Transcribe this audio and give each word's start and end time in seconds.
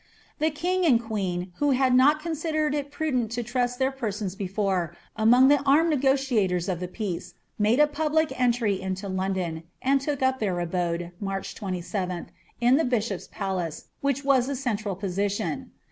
The 0.39 0.49
king 0.49 0.83
and 0.83 0.99
queen, 0.99 1.51
who 1.57 1.69
had 1.77 1.93
not 1.93 2.19
considered 2.23 2.73
it 2.73 2.91
pnident 2.91 3.29
to 3.33 3.43
trust 3.43 3.77
their 3.77 3.91
perscms 3.91 4.35
before, 4.35 4.95
among 5.15 5.47
the 5.47 5.61
armed 5.61 5.91
negotiators 5.91 6.67
of 6.67 6.81
ihe 6.81 6.91
peare, 6.91 7.21
made 7.59 7.79
a 7.79 7.85
public 7.85 8.33
entry 8.35 8.81
into 8.81 9.07
London, 9.07 9.61
and 9.79 10.01
took 10.01 10.23
up 10.23 10.39
their 10.39 10.59
abode, 10.59 11.11
Mari^h 11.21 11.53
27, 11.53 12.31
in 12.59 12.77
the 12.77 12.83
bishop's 12.85 13.27
police, 13.27 13.89
which 14.01 14.23
was 14.25 14.49
a 14.49 14.55
central 14.55 14.95
position. 14.95 15.69